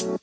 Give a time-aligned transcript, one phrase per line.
[0.00, 0.18] All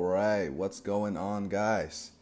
[0.00, 2.12] right, what's going on, guys?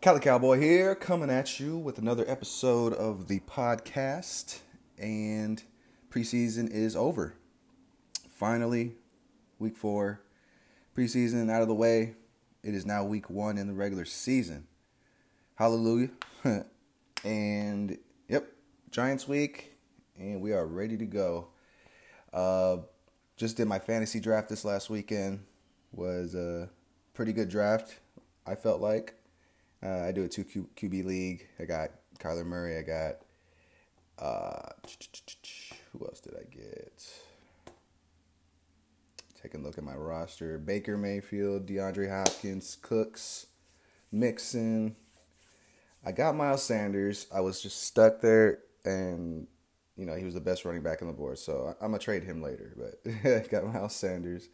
[0.00, 4.60] Cali Cowboy here, coming at you with another episode of the podcast.
[4.98, 5.62] And
[6.10, 7.34] preseason is over.
[8.30, 8.92] Finally,
[9.58, 10.22] week four,
[10.96, 12.14] preseason out of the way.
[12.62, 14.68] It is now week one in the regular season.
[15.56, 16.10] Hallelujah.
[17.24, 17.96] and
[18.28, 18.52] yep,
[18.90, 19.76] Giants week,
[20.18, 21.46] and we are ready to go.
[22.32, 22.78] Uh,
[23.36, 25.44] just did my fantasy draft this last weekend.
[25.92, 26.68] Was a
[27.12, 28.00] pretty good draft,
[28.44, 29.14] I felt like.
[29.80, 31.46] Uh, I do a two Q- QB league.
[31.60, 32.76] I got Kyler Murray.
[32.76, 33.18] I got
[34.18, 34.72] uh,
[35.92, 37.12] who else did I get?
[39.40, 43.46] Taking a look at my roster: Baker Mayfield, DeAndre Hopkins, Cooks,
[44.10, 44.96] Mixon.
[46.04, 47.26] I got Miles Sanders.
[47.34, 49.46] I was just stuck there, and
[49.96, 51.38] you know he was the best running back on the board.
[51.38, 52.74] So I'm gonna trade him later.
[52.76, 54.48] But I got Miles Sanders,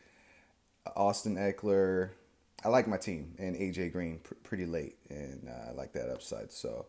[0.97, 2.11] Austin Ekeler.
[2.65, 6.11] I like my team and AJ Green pr- pretty late, and uh, I like that
[6.11, 6.53] upside.
[6.53, 6.87] So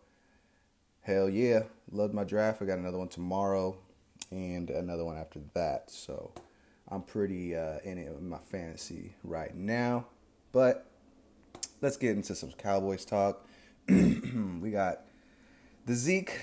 [1.02, 2.62] hell yeah, loved my draft.
[2.62, 3.78] I got another one tomorrow,
[4.30, 5.90] and another one after that.
[5.90, 6.32] So
[6.88, 10.06] I'm pretty uh, in it with my fantasy right now.
[10.52, 10.86] But
[11.82, 13.48] let's get into some Cowboys talk.
[14.62, 15.02] we got
[15.86, 16.40] the Zeke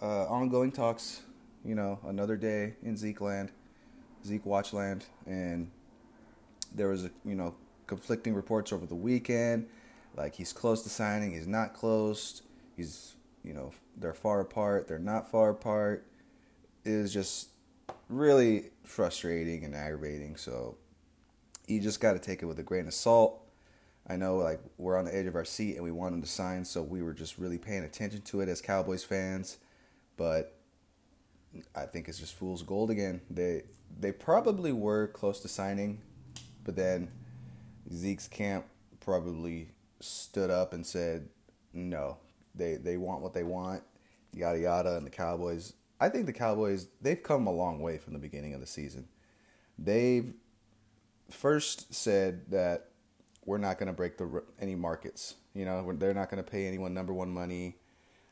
[0.00, 1.22] uh, ongoing talks.
[1.64, 3.50] You know, another day in Zeke land,
[4.24, 5.70] Zeke watch land, and
[6.74, 7.54] there was a you know
[7.86, 9.66] conflicting reports over the weekend.
[10.16, 12.42] Like he's close to signing, he's not close.
[12.76, 16.06] He's you know they're far apart, they're not far apart.
[16.84, 17.48] It is just
[18.08, 20.36] really frustrating and aggravating.
[20.36, 20.76] So
[21.66, 23.41] you just got to take it with a grain of salt.
[24.06, 26.28] I know like we're on the edge of our seat and we want him to
[26.28, 29.58] sign, so we were just really paying attention to it as Cowboys fans.
[30.16, 30.56] But
[31.74, 33.20] I think it's just fool's gold again.
[33.30, 33.62] They
[33.98, 36.00] they probably were close to signing,
[36.64, 37.10] but then
[37.92, 38.66] Zeke's camp
[39.00, 39.68] probably
[40.00, 41.28] stood up and said,
[41.72, 42.18] "No,
[42.54, 43.82] they they want what they want."
[44.34, 45.74] Yada yada, and the Cowboys.
[46.00, 49.06] I think the Cowboys they've come a long way from the beginning of the season.
[49.78, 50.34] They've
[51.30, 52.91] first said that
[53.44, 55.34] we're not going to break the any markets.
[55.54, 57.76] You know, they're not going to pay anyone number one money.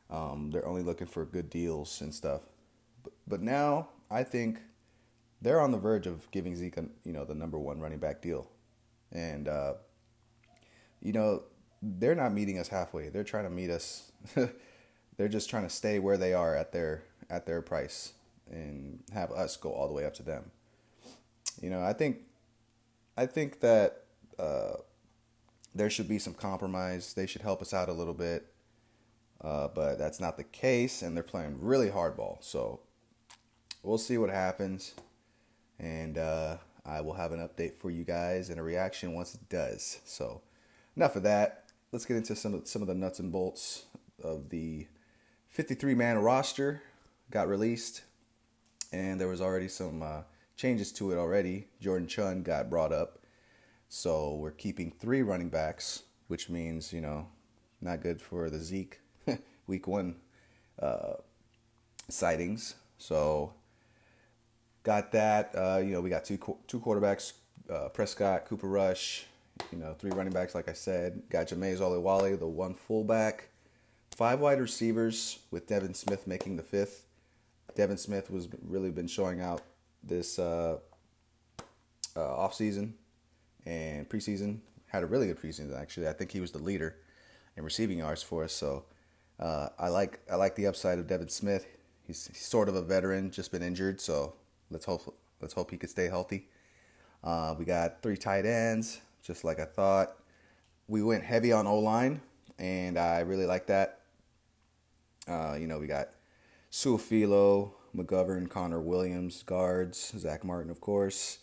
[0.09, 2.43] Um, they're only looking for good deals and stuff.
[3.03, 4.61] But, but now I think
[5.43, 8.51] they're on the verge of giving Zeke, you know, the number one running back deal,
[9.13, 9.75] and uh,
[11.01, 11.43] you know
[11.83, 13.09] they're not meeting us halfway.
[13.09, 14.13] They're trying to meet us.
[15.17, 18.13] they're just trying to stay where they are at their at their price
[18.51, 20.51] and have us go all the way up to them.
[21.63, 22.19] You know, I think
[23.17, 24.05] I think that
[24.39, 24.75] uh,
[25.75, 27.15] there should be some compromise.
[27.15, 28.47] They should help us out a little bit.
[29.41, 32.43] Uh, but that's not the case, and they're playing really hardball.
[32.43, 32.81] So
[33.83, 34.95] we'll see what happens,
[35.79, 39.49] and uh, I will have an update for you guys and a reaction once it
[39.49, 40.01] does.
[40.05, 40.43] So
[40.97, 41.65] enough of that.
[41.93, 43.87] Let's get into some of some of the nuts and bolts
[44.23, 44.87] of the
[45.49, 46.83] 53 man roster.
[47.31, 48.03] Got released,
[48.93, 50.23] and there was already some uh,
[50.57, 51.69] changes to it already.
[51.81, 53.20] Jordan Chunn got brought up,
[53.93, 57.27] so we're keeping three running backs, which means you know
[57.83, 59.01] not good for the Zeke
[59.67, 60.15] week one
[60.81, 61.15] uh,
[62.09, 62.77] sightings.
[62.99, 63.53] So
[64.85, 65.53] got that.
[65.57, 67.33] Uh, you know, we got two two quarterbacks:
[67.69, 69.27] uh, Prescott, Cooper Rush.
[69.73, 71.23] You know, three running backs, like I said.
[71.29, 73.49] Got Jamize Olawale, the one fullback.
[74.17, 77.05] Five wide receivers with Devin Smith making the fifth.
[77.75, 79.63] Devin Smith was really been showing out
[80.03, 80.79] this uh,
[82.17, 82.95] uh, off season
[83.67, 84.59] and preseason.
[84.87, 86.09] Had a really good preseason actually.
[86.09, 86.97] I think he was the leader
[87.57, 88.53] in receiving yards for us.
[88.53, 88.85] So
[89.39, 91.67] uh, I like I like the upside of Devin Smith.
[92.07, 94.35] He's, he's, sort of a veteran, just been injured, so
[94.71, 96.49] let's hope let's hope he could stay healthy.
[97.23, 100.17] Uh, we got three tight ends, just like I thought.
[100.89, 102.21] We went heavy on O line,
[102.59, 104.01] and I really like that.
[105.29, 106.09] Uh, you know, we got
[106.73, 111.39] Su'a-Filo, McGovern, Connor Williams, guards, Zach Martin, of course.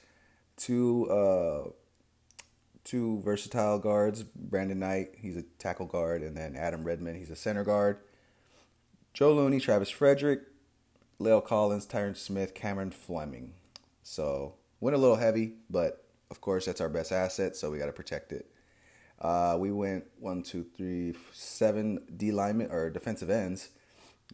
[0.58, 1.70] Two uh,
[2.88, 4.24] two versatile guards.
[4.24, 7.98] Brandon Knight, he's a tackle guard, and then Adam Redmond, he's a center guard.
[9.14, 10.42] Joe Looney, Travis Frederick,
[11.20, 13.54] La'el Collins, Tyron Smith, Cameron Fleming.
[14.04, 17.88] So went a little heavy, but of course that's our best asset, so we got
[17.88, 18.46] to protect it.
[19.20, 23.70] Uh, we went one, two, three, seven D linemen or defensive ends.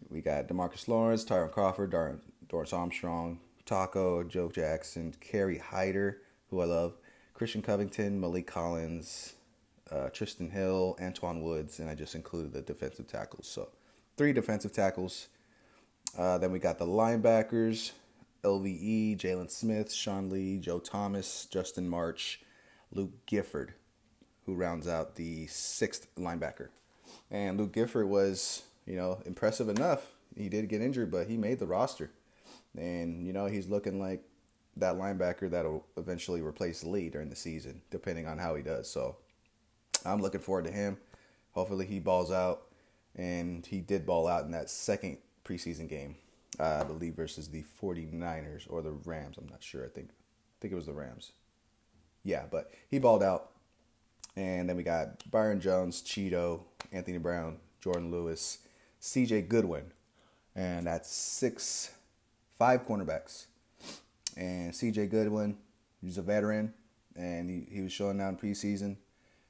[0.09, 2.19] We got Demarcus Lawrence, Tyrone Crawford, Dar-
[2.50, 6.97] Dorance Armstrong, Taco, Joe Jackson, Kerry Hyder, who I love,
[7.33, 9.33] Christian Covington, Maliek Collins,
[9.91, 13.47] uh, Trysten Hill, Antwaun Woods, and I just included the defensive tackles.
[13.47, 13.69] So
[14.18, 15.27] three defensive tackles.
[16.18, 17.91] Uh, then we got the linebackers,
[18.44, 22.41] LVE, Jaylon Smith, Sean Lee, Joe Thomas, Justin March,
[22.91, 23.74] Luke Gifford,
[24.45, 26.69] who rounds out the sixth linebacker.
[27.31, 30.12] And Luke Gifford was, you know, impressive enough.
[30.38, 32.12] He did get injured, but he made the roster.
[32.77, 34.24] And, you know, he's looking like
[34.78, 38.90] that linebacker that'll eventually replace Lee during the season, depending on how he does.
[38.90, 39.18] So
[40.06, 40.98] I'm looking forward to him.
[41.52, 42.64] Hopefully he balls out.
[43.16, 46.16] And he did ball out in that second preseason game,
[46.60, 49.38] uh, I believe, versus the 49ers or the Rams.
[49.38, 49.86] I'm not sure.
[49.86, 51.31] I think I think it was the Rams.
[52.24, 53.52] Yeah, but he balled out.
[54.36, 56.62] And then we got Byron Jones, Cheeto,
[56.92, 58.60] Anthony Brown, Jourdan Lewis,
[59.00, 59.92] CJ Goodwin.
[60.56, 61.92] And that's six,
[62.58, 63.46] five cornerbacks.
[64.35, 65.57] And CJ Goodwin,
[66.01, 66.74] he's a veteran,
[67.15, 68.97] and he, he was showing down preseason,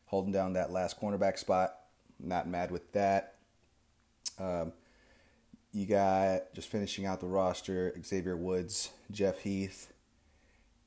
[0.06, 1.76] holding down that last cornerback spot.
[2.20, 3.36] Not mad with that.
[4.40, 4.74] Um,
[5.72, 9.92] you got just finishing out the roster Xavier Woods, Jeff Heath,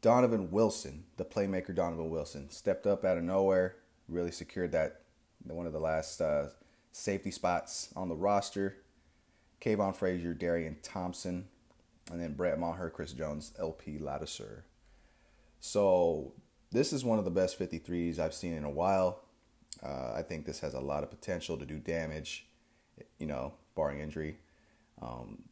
[0.00, 3.76] Donovan Wilson, the playmaker Donovan Wilson, stepped up out of nowhere,
[4.08, 5.00] really secured that
[5.44, 6.46] one of the last uh,
[6.92, 8.76] safety spots on the roster.
[9.60, 11.48] Kavon Frazier, Darian Thompson,
[12.10, 14.62] and then Brett Maher, Chris Jones, LP Ladouceur.
[15.60, 16.32] So
[16.70, 19.22] this is one of the best 53s I've seen in a while.
[19.82, 22.46] Uh, I think this has a lot of potential to do damage,
[23.18, 24.38] you know, barring injury.
[25.02, 25.44] Um,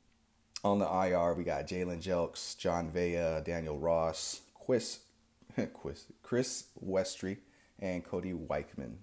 [0.63, 5.01] on the IR, we got Jalen Jelks, John Vea, Daniel Ross, Chris,
[5.75, 7.39] Chris, Chris Westry,
[7.79, 8.97] and Cody Wichmann.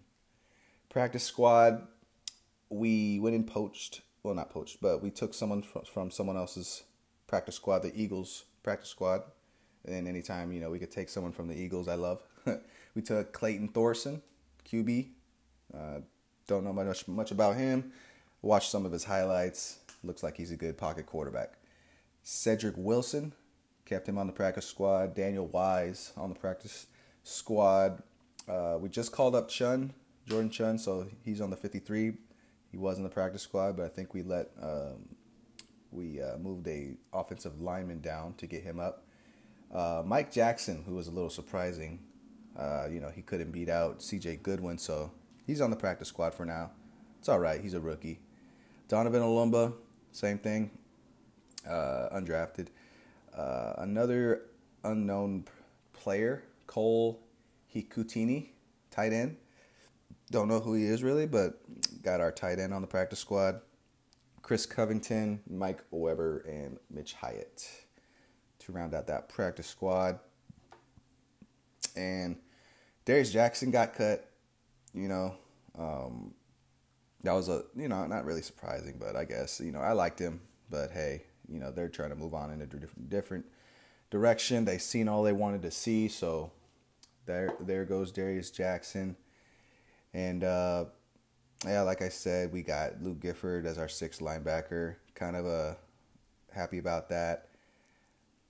[0.89, 1.88] Practice squad,
[2.69, 6.83] we went and poached, well, not poached, but we took someone from, from someone else's
[7.31, 9.24] practice squad, the Eagles practice squad.
[9.86, 12.22] And anytime, you know, we could take someone from the Eagles, I love.
[12.94, 14.22] we took Clayton Thorson,
[14.69, 15.07] QB.
[15.74, 16.01] Uh,
[16.45, 17.94] don't know much, much about him.
[18.42, 19.80] Watched some of his highlights.
[20.04, 21.54] Looks like he's a good pocket quarterback.
[22.22, 23.31] Cedric Wilson,
[23.86, 25.16] kept him on the practice squad.
[25.16, 26.88] Daniel Wise on the practice
[27.24, 28.04] squad.
[28.45, 29.94] Uh, we just called up Chunn,
[30.28, 32.12] Jordan Chunn, so he's on the 53.
[32.72, 35.16] He was in the practice squad, but I think we let um,
[35.91, 39.03] we uh, moved a offensive lineman down to get him up.
[39.73, 41.99] Uh, Mike Jackson, who was a little surprising,
[42.57, 44.38] uh, you know, he couldn't beat out C.J.
[44.38, 45.11] Goodwin, so
[45.45, 46.71] he's on the practice squad for now.
[47.19, 47.61] It's all right.
[47.61, 48.19] He's a rookie.
[48.88, 49.73] Donovan Olumba,
[50.11, 50.71] same thing,
[51.69, 52.67] uh, undrafted.
[53.33, 54.41] Uh, another
[54.83, 55.45] unknown
[55.94, 57.21] player, Cole
[57.73, 58.49] Hikutini,
[58.89, 59.37] tight end.
[60.29, 61.61] Don't know who he is really, but
[62.01, 63.61] got our tight end on the practice squad.
[64.51, 67.65] Chris Covington, Mike Weber, and Mitch Hyatt
[68.59, 70.19] to round out that practice squad.
[71.95, 72.36] And
[73.06, 74.30] Darius Jackson got cut.
[74.94, 75.36] You know,
[75.80, 76.33] um,
[77.24, 80.19] that was a you know not really surprising, but I guess you know I liked
[80.19, 80.42] him.
[80.69, 83.45] But hey, you know they're trying to move on in a different different
[84.09, 84.65] direction.
[84.65, 86.51] They've seen all they wanted to see, so
[87.25, 89.15] there there goes Darius Jackson.
[90.13, 90.86] And uh,
[91.65, 94.95] yeah, like I said, we got Luke Gifford as our sixth linebacker.
[95.13, 95.75] Kind of uh,
[96.51, 97.49] happy about that.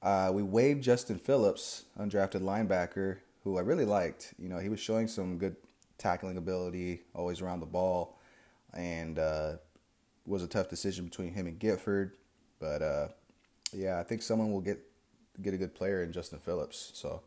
[0.02, 4.34] Uh, we waived Justin Phillips, undrafted linebacker, who I really liked.
[4.40, 5.56] You know, he was showing some good
[5.98, 8.20] tackling ability, always around the ball,
[8.74, 9.54] and uh,
[10.26, 12.16] was a tough decision between him and Gifford.
[12.60, 13.08] But uh,
[13.74, 14.80] yeah, I think someone will get
[15.42, 16.92] get a good player in Justin Phillips.
[16.94, 17.22] So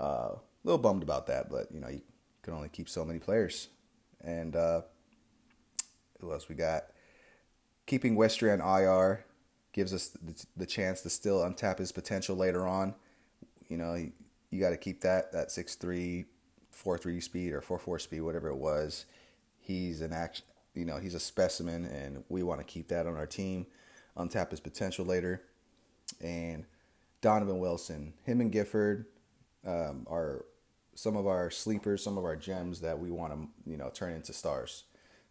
[0.00, 2.02] uh, a little bummed about that, but you know you
[2.42, 3.68] can only keep so many players.
[4.22, 4.82] And uh,
[6.24, 6.84] who else we got?
[7.86, 9.24] Keeping Westry on IR
[9.72, 10.16] gives us
[10.56, 12.94] the, chance to still untap his potential later on.
[13.68, 14.12] You know, you,
[14.50, 16.24] you got to keep that that six three,
[16.70, 19.04] four three speed or four four speed, whatever it was.
[19.60, 20.44] He's an action.
[20.74, 23.66] You know, he's a specimen, and we want to keep that on our team.
[24.16, 25.42] Untap his potential later,
[26.20, 26.64] and
[27.20, 29.06] Donovan Wilson, him and Gifford
[29.66, 30.44] um, are
[30.94, 34.12] some of our sleepers, some of our gems that we want to you know turn
[34.12, 34.84] into stars.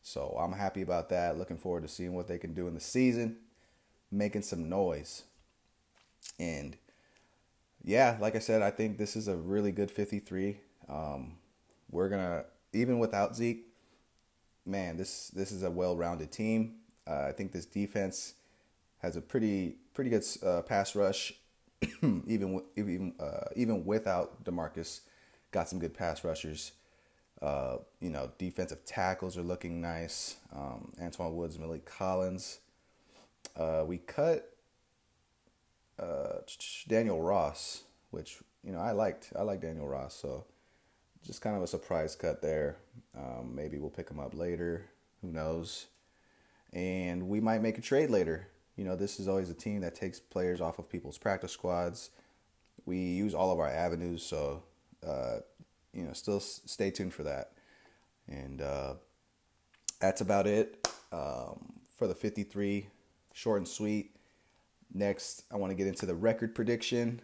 [0.04, 1.38] So I'm happy about that.
[1.38, 3.38] Looking forward to seeing what they can do in the season,
[4.12, 5.24] making some noise.
[6.38, 6.76] And
[7.84, 10.60] yeah, like I said, I think this is a really good 53.
[10.90, 11.38] Um,
[11.90, 13.66] we're gonna even without Zeke,
[14.66, 16.76] man, this this is a well-rounded team.
[17.08, 18.34] Uh, I think this defense
[19.02, 21.34] has a pretty pretty good uh, pass rush,
[22.04, 25.02] even even uh, even without Demarcus,
[25.52, 26.74] got some good pass rushers.
[27.44, 30.38] Uh, you know, defensive tackles are looking nice.
[30.56, 32.60] Um, Antwaun Woods, Maliek Collins.
[33.58, 34.56] Uh, we cut
[36.00, 36.38] uh,
[36.88, 39.34] Daniel Ross, which you know I liked.
[39.38, 40.46] I like Daniel Ross, so
[41.26, 42.78] just kind of a surprise cut there.
[43.18, 44.86] Um, maybe we'll pick him up later.
[45.22, 45.88] Who knows?
[46.72, 48.48] And we might make a trade later.
[48.78, 52.10] You know, this is always a team that takes players off of people's practice squads.
[52.86, 54.64] We use all of our avenues, so
[55.06, 55.40] uh,
[55.94, 57.52] you know, still stay tuned for that.
[58.28, 58.96] And uh,
[60.00, 62.88] that's about it um, for the 53,
[63.34, 64.16] short and sweet.
[64.94, 67.22] Next, I want to get into the record prediction.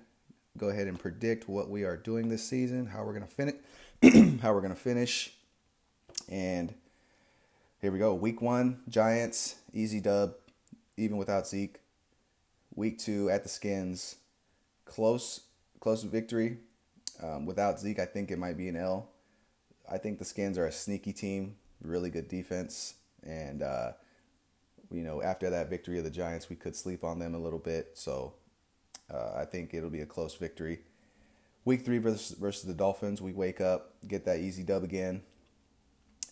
[0.57, 3.55] Go ahead and predict what we are doing this season, how we're gonna finish,
[4.41, 5.33] how we're gonna finish,
[6.27, 6.73] and
[7.79, 8.13] here we go.
[8.13, 10.33] Week one, Giants, easy dub,
[10.97, 11.79] even without Zeke.
[12.75, 14.15] Week two at the Skins,
[14.85, 15.41] close,
[15.79, 16.57] close victory.
[17.21, 19.09] Um, without Zeke, I think it might be an L.
[19.91, 23.93] I think the Skins are a sneaky team, really good defense, and uh,
[24.91, 27.59] you know after that victory of the Giants, we could sleep on them a little
[27.59, 27.91] bit.
[27.95, 28.33] So
[29.11, 30.79] uh, I think it'll be a close victory.
[31.65, 35.21] Week three versus, versus the Dolphins, we wake up, get that easy dub again,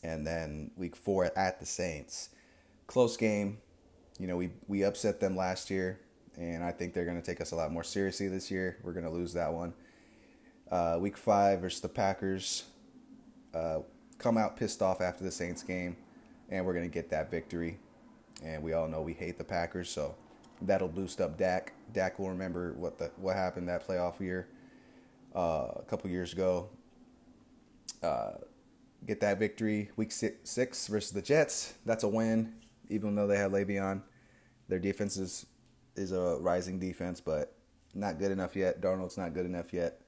[0.03, 2.29] and then week four at the Saints,
[2.85, 3.57] close game.
[4.19, 5.99] You know we we upset them last year,
[6.37, 8.77] and I think they're going to take us a lot more seriously this year.
[8.83, 9.73] We're going to lose that one.
[10.71, 12.65] Uh, week five versus the Packers,
[13.53, 13.79] uh,
[14.17, 15.95] come out pissed off after the Saints game,
[16.49, 17.79] and we're going to get that victory.
[18.43, 20.15] And we all know we hate the Packers, so
[20.61, 21.73] that'll boost up Dak.
[21.93, 24.47] Dak will remember what the what happened that playoff year
[25.35, 26.69] uh, a couple years ago.
[28.03, 28.33] Uh,
[29.05, 29.89] get that victory.
[29.95, 31.73] Week six, six versus the Jets.
[31.85, 32.53] That's a win,
[32.89, 34.01] even though they had Le'Veon.
[34.67, 35.45] Their defense is
[35.95, 37.53] is a rising defense, but
[37.95, 38.81] not good enough yet.
[38.81, 40.01] Darnold's not good enough yet,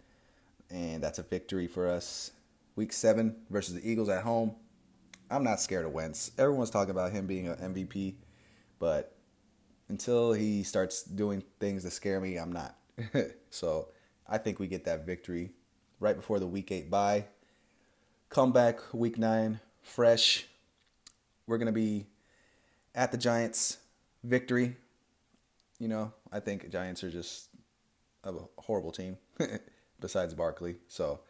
[0.69, 2.31] and that's a victory for us.
[2.75, 4.55] Week seven versus the Eagles at home.
[5.29, 6.31] I'm not scared of Wentz.
[6.37, 8.15] Everyone's talking about him being an MVP,
[8.79, 9.15] but
[9.89, 12.75] until he starts doing things that scare me, I'm not.
[13.49, 13.89] so
[14.27, 15.51] I think we get that victory
[15.99, 17.25] right before the week eight bye.
[18.29, 20.45] Come back week nine, fresh.
[21.47, 22.07] We're gonna be
[22.95, 23.77] at the Giants
[24.23, 24.77] victory.
[25.79, 27.49] You know, I think Giants are just
[28.23, 29.17] a horrible team
[29.99, 30.77] besides Barkley.
[30.87, 31.21] So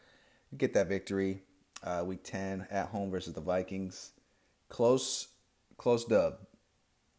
[0.58, 1.44] get that victory.
[1.82, 4.12] Uh, week ten at home versus the Vikings.
[4.68, 5.30] Close,
[5.78, 6.40] close dub,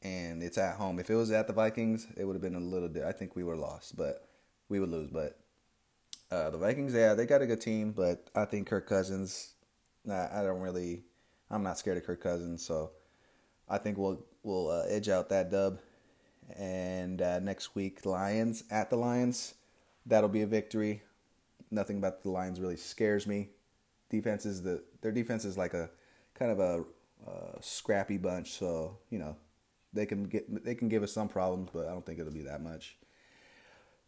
[0.03, 0.99] and it's at home.
[0.99, 2.89] If it was at the Vikings, it would have been a little.
[2.89, 3.05] bit.
[3.05, 4.29] I think we were lost, but
[4.69, 5.09] we would lose.
[5.09, 5.39] But
[6.31, 9.55] uh, the Vikings, yeah, they got a good team, but I think Kirk Cousins.
[10.05, 11.05] Nah, I don't really.
[11.51, 12.93] I'm not scared of Kirk Cousins, so
[13.69, 15.81] I think we'll we'll uh, edge out that dub.
[16.57, 19.55] And uh, next week, Lions at the Lions.
[20.07, 21.03] That'll be a victory.
[21.71, 23.51] Nothing about the Lions really scares me.
[24.09, 25.91] Defense is the their defense is like a
[26.35, 26.85] kind of a
[27.29, 29.37] uh, scrappy bunch, so you know
[29.93, 32.43] they can get they can give us some problems, but I don't think it'll be
[32.43, 32.97] that much.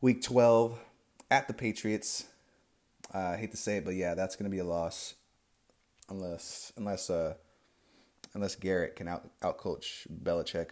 [0.01, 0.79] Week twelve
[1.31, 2.27] at the Patriots.
[3.15, 5.15] Uh, I hate to say it, but yeah, that's going to be a loss
[6.09, 7.35] unless unless uh,
[8.35, 10.71] unless Garrett can out outcoach Belichick,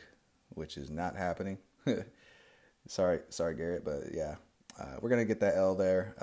[0.50, 1.58] which is not happening.
[2.86, 4.36] sorry, sorry, Garrett, but yeah,
[4.78, 6.14] uh, we're gonna get that L there.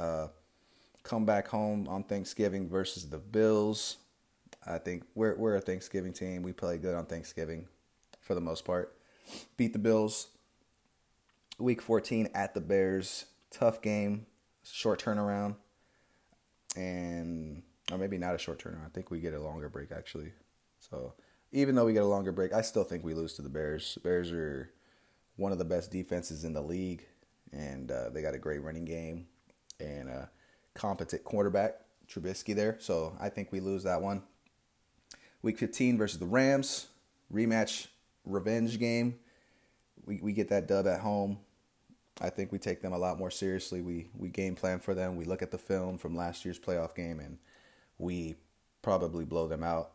[1.07, 3.97] Uh, come back home on Thanksgiving versus the Bills.
[4.65, 6.41] I think we're we're a Thanksgiving team.
[6.43, 7.67] We play good on Thanksgiving
[8.21, 8.95] for the most part.
[9.55, 10.27] Beat the Bills.
[11.59, 13.25] Week 14 at the Bears.
[13.49, 14.25] Tough game,
[14.63, 15.55] short turnaround,
[16.75, 18.85] and or maybe not a short turnaround.
[18.85, 20.31] I think we get a longer break actually.
[20.79, 21.13] So
[21.51, 23.97] even though we get a longer break, I still think we lose to the Bears.
[24.03, 24.71] Bears are
[25.37, 27.05] one of the best defenses in the league,
[27.51, 29.27] and uh, they got a great running game
[29.79, 30.29] and a
[30.77, 32.77] competent quarterback, Trubisky there.
[32.79, 34.24] So I think we lose that one.
[35.41, 36.88] Week 15 versus the Rams,
[37.34, 37.88] rematch,
[38.25, 39.19] revenge game.
[40.05, 41.39] We we get that dub at home.
[42.22, 43.81] I think we take them a lot more seriously.
[43.81, 45.15] We we game plan for them.
[45.15, 47.38] We look at the film from last year's playoff game and
[47.98, 48.36] we
[48.81, 49.91] probably blow them out.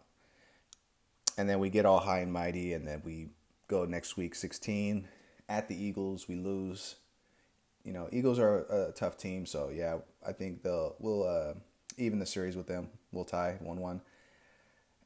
[1.38, 3.28] And then we get all high and mighty and then we
[3.68, 5.08] go next week 16
[5.48, 6.28] at the Eagles.
[6.28, 6.96] We lose.
[7.84, 11.54] You know, Eagles are a, tough team, so yeah, I think they'll we'll uh,
[11.96, 12.88] even the series with them.
[13.10, 14.00] We'll tie 1-1.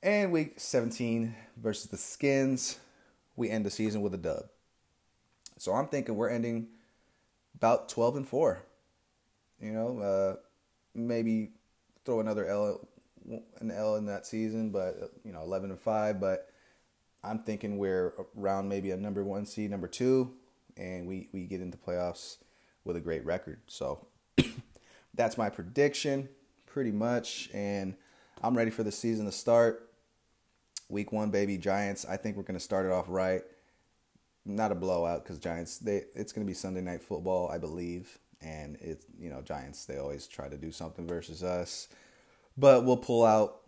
[0.03, 2.79] And week 17 versus the Skins,
[3.35, 4.45] we end the season with a dub.
[5.59, 6.69] So I'm thinking we're ending
[7.55, 8.63] about 12 and 4.
[9.61, 10.37] You know, uh,
[10.95, 11.53] maybe
[12.05, 12.87] throw another L
[13.59, 16.51] an L in that season, but you know, 11 and 5, but
[17.25, 20.31] I'm thinking we're around maybe a number 1 seed, number 2,
[20.77, 22.37] and we we get into playoffs
[22.87, 23.61] with a great record.
[23.67, 24.07] So
[25.15, 26.29] that's my prediction
[26.67, 27.95] pretty much and
[28.43, 29.91] I'm ready for the season to start.
[30.89, 32.05] Week 1 baby Giants.
[32.09, 33.43] I think we're going to start it off right
[34.49, 38.19] not a blowout because Giants they it's going to be Sunday night football I believe
[38.41, 41.89] and it's you know Giants they always try to do something versus us
[42.57, 43.63] but we'll pull out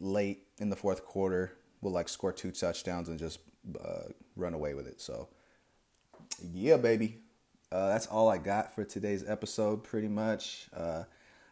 [0.00, 1.52] late in the fourth quarter.
[1.80, 3.40] We'll like score two touchdowns and just
[3.82, 5.00] uh, run away with it.
[5.00, 5.28] So,
[6.52, 7.18] yeah, baby.
[7.74, 10.68] Uh, that's all I got for today's episode, pretty much.
[10.72, 11.02] Uh,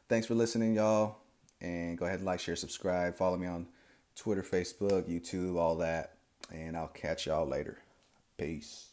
[0.08, 1.16] thanks for listening, y'all.
[1.60, 3.16] And go ahead and like, share, subscribe.
[3.16, 3.66] Follow me on
[4.14, 6.14] Twitter, Facebook, YouTube, all that.
[6.52, 7.78] And I'll catch y'all later.
[8.38, 8.91] Peace.